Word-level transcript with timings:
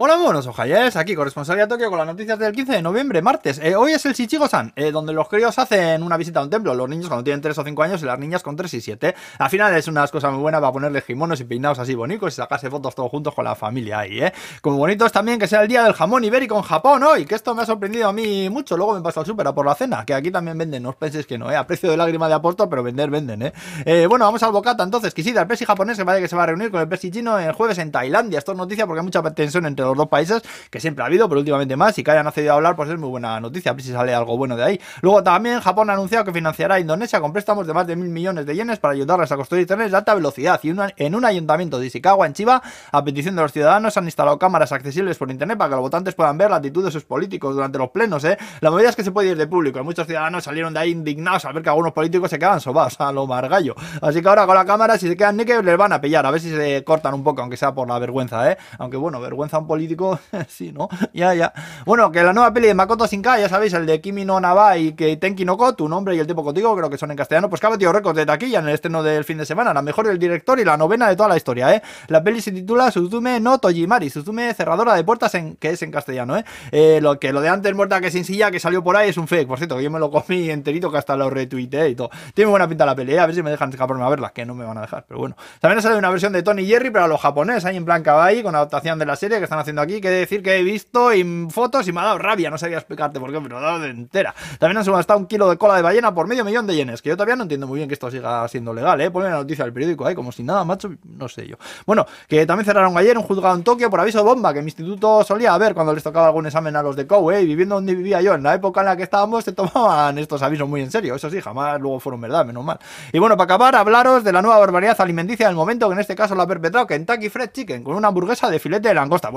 Hola, 0.00 0.16
buenos 0.16 0.46
ojalles, 0.46 0.94
aquí 0.94 1.16
corresponsalía 1.16 1.66
Tokio 1.66 1.88
con 1.88 1.98
las 1.98 2.06
noticias 2.06 2.38
del 2.38 2.52
15 2.52 2.74
de 2.74 2.82
noviembre, 2.82 3.20
martes. 3.20 3.58
Eh, 3.58 3.74
hoy 3.74 3.94
es 3.94 4.06
el 4.06 4.12
Shichigo-san, 4.14 4.72
eh, 4.76 4.92
donde 4.92 5.12
los 5.12 5.28
críos 5.28 5.58
hacen 5.58 6.04
una 6.04 6.16
visita 6.16 6.38
a 6.38 6.44
un 6.44 6.50
templo, 6.50 6.72
los 6.72 6.88
niños 6.88 7.08
cuando 7.08 7.24
tienen 7.24 7.40
3 7.40 7.58
o 7.58 7.64
5 7.64 7.82
años 7.82 8.00
y 8.00 8.04
las 8.04 8.16
niñas 8.16 8.44
con 8.44 8.54
3 8.54 8.72
y 8.74 8.80
7. 8.80 9.16
Al 9.40 9.50
final 9.50 9.74
es 9.74 9.88
una 9.88 10.06
cosa 10.06 10.30
muy 10.30 10.40
buena 10.40 10.60
para 10.60 10.70
ponerles 10.70 11.02
gimonos 11.02 11.40
y 11.40 11.44
peinados 11.46 11.80
así 11.80 11.96
bonitos 11.96 12.32
y 12.32 12.36
sacarse 12.36 12.70
fotos 12.70 12.94
todos 12.94 13.10
juntos 13.10 13.34
con 13.34 13.44
la 13.44 13.56
familia 13.56 13.98
ahí, 13.98 14.20
¿eh? 14.20 14.32
Como 14.60 14.76
bonito 14.76 15.04
es 15.04 15.10
también 15.10 15.36
que 15.36 15.48
sea 15.48 15.62
el 15.62 15.68
día 15.68 15.82
del 15.82 15.94
jamón 15.94 16.22
ibérico 16.22 16.56
en 16.56 16.62
Japón 16.62 17.02
hoy, 17.02 17.26
que 17.26 17.34
esto 17.34 17.52
me 17.56 17.62
ha 17.62 17.66
sorprendido 17.66 18.06
a 18.06 18.12
mí 18.12 18.48
mucho. 18.50 18.76
Luego 18.76 18.94
me 18.94 19.02
paso 19.02 19.18
al 19.18 19.26
súper 19.26 19.48
a 19.48 19.52
por 19.52 19.66
la 19.66 19.74
cena, 19.74 20.04
que 20.06 20.14
aquí 20.14 20.30
también 20.30 20.56
venden, 20.56 20.84
no 20.84 20.90
os 20.90 20.94
penséis 20.94 21.26
que 21.26 21.38
no, 21.38 21.50
¿eh? 21.50 21.56
A 21.56 21.66
precio 21.66 21.90
de 21.90 21.96
lágrima 21.96 22.28
de 22.28 22.34
apóstol, 22.34 22.68
pero 22.70 22.84
vender, 22.84 23.10
venden, 23.10 23.42
¿eh? 23.42 23.52
eh 23.84 24.06
bueno, 24.06 24.26
vamos 24.26 24.44
al 24.44 24.52
bocata 24.52 24.84
entonces. 24.84 25.12
Quisida, 25.12 25.40
el 25.40 25.48
presi 25.48 25.64
japonés 25.64 25.96
se 25.96 26.04
parece 26.04 26.22
que 26.22 26.28
se 26.28 26.36
va 26.36 26.44
a 26.44 26.46
reunir 26.46 26.70
con 26.70 26.80
el 26.80 26.86
presi 26.86 27.10
chino 27.10 27.36
el 27.36 27.50
jueves 27.50 27.78
en 27.78 27.90
Tailandia. 27.90 28.38
Esto 28.38 28.52
es 28.52 28.58
noticia 28.58 28.86
porque 28.86 29.00
hay 29.00 29.04
mucha 29.04 29.24
tensión 29.34 29.66
entre 29.66 29.87
los 29.88 29.96
dos 29.96 30.08
países 30.08 30.42
que 30.70 30.80
siempre 30.80 31.02
ha 31.02 31.06
habido, 31.06 31.28
pero 31.28 31.40
últimamente 31.40 31.76
más, 31.76 31.98
y 31.98 32.04
que 32.04 32.10
hayan 32.10 32.26
accedido 32.26 32.52
a 32.52 32.56
hablar, 32.56 32.76
pues 32.76 32.88
es 32.90 32.98
muy 32.98 33.08
buena 33.08 33.40
noticia, 33.40 33.72
a 33.72 33.74
ver 33.74 33.82
si 33.82 33.92
sale 33.92 34.14
algo 34.14 34.36
bueno 34.36 34.56
de 34.56 34.64
ahí. 34.64 34.80
Luego 35.02 35.22
también 35.22 35.60
Japón 35.60 35.90
ha 35.90 35.94
anunciado 35.94 36.24
que 36.24 36.32
financiará 36.32 36.76
a 36.76 36.80
Indonesia 36.80 37.20
con 37.20 37.32
préstamos 37.32 37.66
de 37.66 37.74
más 37.74 37.86
de 37.86 37.96
mil 37.96 38.08
millones 38.08 38.46
de 38.46 38.54
yenes 38.54 38.78
para 38.78 38.94
ayudarles 38.94 39.30
a 39.32 39.36
construir 39.36 39.66
trenes 39.66 39.90
de 39.90 39.96
alta 39.96 40.14
velocidad. 40.14 40.60
Y 40.62 40.74
en 40.96 41.14
un 41.14 41.24
ayuntamiento 41.24 41.78
de 41.78 41.86
Ishikawa, 41.86 42.26
en 42.26 42.32
Chiba, 42.32 42.62
a 42.92 43.04
petición 43.04 43.36
de 43.36 43.42
los 43.42 43.52
ciudadanos, 43.52 43.96
han 43.96 44.04
instalado 44.04 44.38
cámaras 44.38 44.72
accesibles 44.72 45.16
por 45.18 45.30
internet 45.30 45.58
para 45.58 45.70
que 45.70 45.76
los 45.76 45.82
votantes 45.82 46.14
puedan 46.14 46.38
ver 46.38 46.50
la 46.50 46.56
actitud 46.56 46.84
de 46.84 46.90
sus 46.90 47.04
políticos 47.04 47.54
durante 47.54 47.78
los 47.78 47.90
plenos, 47.90 48.24
¿eh? 48.24 48.38
La 48.60 48.70
movida 48.70 48.90
es 48.90 48.96
que 48.96 49.04
se 49.04 49.12
puede 49.12 49.30
ir 49.30 49.36
de 49.36 49.46
público, 49.46 49.82
muchos 49.82 50.06
ciudadanos 50.06 50.44
salieron 50.44 50.74
de 50.74 50.80
ahí 50.80 50.90
indignados 50.90 51.44
al 51.44 51.54
ver 51.54 51.62
que 51.62 51.70
algunos 51.70 51.92
políticos 51.92 52.30
se 52.30 52.38
quedan 52.38 52.60
sobados 52.60 52.96
a 53.00 53.12
lo 53.12 53.26
margallo. 53.26 53.74
Así 54.02 54.22
que 54.22 54.28
ahora 54.28 54.46
con 54.46 54.54
la 54.54 54.64
cámara, 54.64 54.98
si 54.98 55.08
se 55.08 55.16
quedan 55.16 55.38
que 55.38 55.62
les 55.62 55.76
van 55.76 55.92
a 55.92 56.00
pillar, 56.00 56.26
a 56.26 56.30
ver 56.30 56.40
si 56.40 56.50
se 56.50 56.84
cortan 56.84 57.14
un 57.14 57.22
poco, 57.22 57.40
aunque 57.40 57.56
sea 57.56 57.74
por 57.74 57.88
la 57.88 57.98
vergüenza, 57.98 58.50
¿eh? 58.50 58.58
Aunque 58.78 58.96
bueno, 58.96 59.20
vergüenza 59.20 59.58
un 59.58 59.66
político, 59.78 60.18
sí, 60.48 60.72
¿no? 60.72 60.88
Ya, 61.12 61.52
bueno, 61.86 62.10
que 62.10 62.20
la 62.20 62.32
nueva 62.32 62.52
peli 62.52 62.66
de 62.66 62.74
Makoto 62.74 63.06
Shinkai, 63.06 63.42
ya 63.42 63.48
sabéis, 63.48 63.72
el 63.74 63.86
de 63.86 64.00
Kimi 64.00 64.24
no 64.24 64.40
Naba 64.40 64.76
y 64.76 64.92
que 64.92 65.16
Tenki 65.16 65.44
no 65.44 65.56
Ko, 65.56 65.74
tu 65.76 65.88
nombre 65.88 66.16
y 66.16 66.18
el 66.18 66.26
tiempo 66.26 66.42
contigo, 66.42 66.74
creo 66.76 66.90
que 66.90 66.98
son 66.98 67.12
en 67.12 67.16
castellano, 67.16 67.48
pues 67.48 67.60
que 67.60 67.68
ha 67.68 67.70
batido 67.70 67.92
récords 67.92 68.16
de 68.16 68.26
taquilla 68.26 68.58
en 68.58 68.66
el 68.66 68.74
estreno 68.74 69.04
del 69.04 69.22
fin 69.24 69.38
de 69.38 69.46
semana, 69.46 69.72
la 69.72 69.80
mejor 69.80 70.08
del 70.08 70.18
director 70.18 70.58
y 70.58 70.64
la 70.64 70.76
novena 70.76 71.08
de 71.08 71.14
toda 71.14 71.28
la 71.28 71.36
historia, 71.36 71.72
¿eh? 71.72 71.82
La 72.08 72.24
peli 72.24 72.40
se 72.40 72.50
titula 72.50 72.90
Suzume 72.90 73.38
no 73.38 73.58
Tojimari, 73.58 74.10
Suzume 74.10 74.52
cerradora 74.52 74.94
de 74.94 75.04
puertas, 75.04 75.32
en, 75.36 75.54
que 75.54 75.70
es 75.70 75.82
en 75.82 75.92
castellano, 75.92 76.36
¿eh? 76.36 76.44
eh 76.72 76.98
lo 77.00 77.20
que 77.20 77.32
lo 77.32 77.40
de 77.40 77.48
antes 77.48 77.72
muerta 77.72 78.00
que 78.00 78.10
sin 78.10 78.24
silla 78.24 78.50
que 78.50 78.58
salió 78.58 78.82
por 78.82 78.96
ahí 78.96 79.10
es 79.10 79.16
un 79.16 79.28
fake, 79.28 79.46
por 79.46 79.58
cierto, 79.58 79.80
yo 79.80 79.92
me 79.92 80.00
lo 80.00 80.10
comí 80.10 80.50
enterito 80.50 80.90
que 80.90 80.98
hasta 80.98 81.14
lo 81.16 81.30
retuiteé 81.30 81.90
y 81.90 81.94
todo. 81.94 82.10
Tiene 82.34 82.50
buena 82.50 82.68
pinta 82.68 82.84
la 82.84 82.96
peli, 82.96 83.14
¿eh? 83.14 83.20
a 83.20 83.26
ver 83.26 83.34
si 83.36 83.44
me 83.44 83.50
dejan 83.50 83.70
escaparme 83.70 84.04
a 84.04 84.08
verla, 84.08 84.30
que 84.30 84.44
no 84.44 84.56
me 84.56 84.64
van 84.64 84.78
a 84.78 84.80
dejar, 84.80 85.04
pero 85.06 85.20
bueno. 85.20 85.36
También 85.60 85.78
ha 85.78 85.82
salido 85.82 86.00
una 86.00 86.10
versión 86.10 86.32
de 86.32 86.42
Tony 86.42 86.66
Jerry, 86.66 86.90
pero 86.90 87.04
a 87.04 87.08
los 87.08 87.20
japoneses, 87.20 87.64
ahí 87.64 87.76
en 87.76 87.84
plan 87.84 88.02
kawaii, 88.02 88.42
con 88.42 88.56
adaptación 88.56 88.98
de 88.98 89.06
la 89.06 89.14
serie 89.14 89.38
que 89.38 89.44
están 89.44 89.58
haciendo 89.58 89.67
aquí, 89.76 90.00
que 90.00 90.08
decir 90.08 90.42
que 90.42 90.56
he 90.56 90.62
visto 90.62 91.12
y 91.12 91.48
fotos 91.50 91.86
y 91.88 91.92
me 91.92 92.00
ha 92.00 92.04
dado 92.04 92.18
rabia, 92.18 92.50
no 92.50 92.58
sabía 92.58 92.78
explicarte 92.78 93.20
por 93.20 93.32
qué, 93.32 93.40
pero 93.40 93.58
me 93.58 93.64
ha 93.64 93.68
dado 93.68 93.80
de 93.80 93.90
entera. 93.90 94.34
También 94.58 94.78
han 94.78 94.84
subastado 94.84 95.18
un 95.18 95.26
kilo 95.26 95.50
de 95.50 95.58
cola 95.58 95.76
de 95.76 95.82
ballena 95.82 96.14
por 96.14 96.26
medio 96.26 96.44
millón 96.44 96.66
de 96.66 96.76
yenes, 96.76 97.02
que 97.02 97.10
yo 97.10 97.16
todavía 97.16 97.36
no 97.36 97.42
entiendo 97.42 97.66
muy 97.66 97.78
bien 97.78 97.88
que 97.88 97.94
esto 97.94 98.10
siga 98.10 98.46
siendo 98.48 98.72
legal, 98.72 99.00
¿eh? 99.00 99.10
Ponme 99.10 99.28
la 99.28 99.36
noticia 99.36 99.64
del 99.64 99.72
periódico 99.72 100.06
ahí, 100.06 100.14
como 100.14 100.32
si 100.32 100.42
nada, 100.42 100.64
macho, 100.64 100.90
no 101.04 101.28
sé 101.28 101.46
yo. 101.46 101.56
Bueno, 101.86 102.06
que 102.28 102.46
también 102.46 102.64
cerraron 102.64 102.96
ayer 102.96 103.18
un 103.18 103.24
juzgado 103.24 103.54
en 103.54 103.62
Tokio 103.62 103.90
por 103.90 104.00
aviso 104.00 104.18
de 104.18 104.24
bomba, 104.24 104.54
que 104.54 104.60
mi 104.60 104.66
instituto 104.66 105.24
solía 105.24 105.56
ver 105.58 105.74
cuando 105.74 105.92
les 105.92 106.02
tocaba 106.02 106.26
algún 106.26 106.46
examen 106.46 106.74
a 106.76 106.82
los 106.82 106.96
de 106.96 107.06
COU, 107.06 107.32
¿eh? 107.32 107.44
Viviendo 107.44 107.74
donde 107.74 107.94
vivía 107.94 108.20
yo, 108.20 108.34
en 108.34 108.42
la 108.42 108.54
época 108.54 108.80
en 108.80 108.86
la 108.86 108.96
que 108.96 109.02
estábamos, 109.02 109.44
se 109.44 109.52
tomaban 109.52 110.18
estos 110.18 110.42
avisos 110.42 110.68
muy 110.68 110.80
en 110.82 110.90
serio, 110.90 111.14
eso 111.14 111.30
sí, 111.30 111.40
jamás 111.40 111.80
luego 111.80 112.00
fueron 112.00 112.20
verdad, 112.20 112.44
menos 112.44 112.64
mal. 112.64 112.78
Y 113.12 113.18
bueno, 113.18 113.36
para 113.36 113.44
acabar, 113.44 113.74
hablaros 113.76 114.24
de 114.24 114.32
la 114.32 114.42
nueva 114.42 114.58
barbaridad 114.58 115.00
alimenticia 115.00 115.46
del 115.46 115.56
momento, 115.56 115.88
que 115.88 115.94
en 115.94 116.00
este 116.00 116.14
caso 116.14 116.34
la 116.34 116.44
ha 116.44 116.46
perpetrado 116.46 116.86
Kentucky 116.86 117.28
Fried 117.28 117.50
Chicken, 117.52 117.82
con 117.82 117.96
una 117.96 118.08
hamburguesa 118.08 118.50
de 118.50 118.58
filete 118.58 118.88
de 118.88 118.94
langosta. 118.94 119.30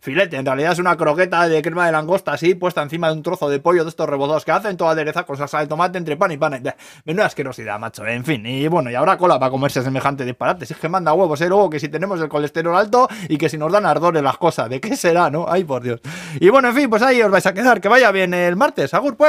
Filete, 0.00 0.36
en 0.36 0.46
realidad 0.46 0.72
es 0.72 0.78
una 0.78 0.96
croqueta 0.96 1.48
de 1.48 1.62
crema 1.62 1.86
de 1.86 1.92
langosta 1.92 2.32
así, 2.32 2.54
puesta 2.54 2.82
encima 2.82 3.08
de 3.08 3.14
un 3.14 3.22
trozo 3.22 3.48
de 3.48 3.60
pollo 3.60 3.84
de 3.84 3.90
estos 3.90 4.08
rebozados 4.08 4.44
que 4.44 4.52
hacen, 4.52 4.76
toda 4.76 4.92
adereza 4.92 5.24
con 5.24 5.36
salsa 5.36 5.60
de 5.60 5.66
tomate 5.66 5.98
entre 5.98 6.16
pan 6.16 6.32
y 6.32 6.36
pan. 6.36 6.62
Menuda 7.04 7.26
asquerosidad, 7.26 7.78
macho. 7.78 8.06
En 8.06 8.24
fin, 8.24 8.44
y 8.46 8.66
bueno, 8.68 8.90
y 8.90 8.94
ahora 8.94 9.16
cola 9.16 9.38
para 9.38 9.50
comerse 9.50 9.82
semejante 9.82 10.24
disparate. 10.24 10.66
Si 10.66 10.72
es 10.72 10.78
que 10.78 10.88
manda 10.88 11.12
huevos, 11.12 11.40
¿eh? 11.40 11.48
Luego 11.48 11.70
que 11.70 11.80
si 11.80 11.88
tenemos 11.88 12.20
el 12.20 12.28
colesterol 12.28 12.76
alto 12.76 13.08
y 13.28 13.38
que 13.38 13.48
si 13.48 13.58
nos 13.58 13.72
dan 13.72 13.86
ardores 13.86 14.22
las 14.22 14.36
cosas, 14.36 14.68
¿de 14.68 14.80
qué 14.80 14.96
será, 14.96 15.30
no? 15.30 15.46
Ay, 15.48 15.64
por 15.64 15.82
Dios. 15.82 16.00
Y 16.40 16.48
bueno, 16.48 16.68
en 16.68 16.74
fin, 16.74 16.90
pues 16.90 17.02
ahí 17.02 17.22
os 17.22 17.30
vais 17.30 17.46
a 17.46 17.54
quedar. 17.54 17.80
Que 17.80 17.88
vaya 17.88 18.10
bien 18.10 18.34
el 18.34 18.56
martes. 18.56 18.94
Agur, 18.94 19.16
pues. 19.16 19.28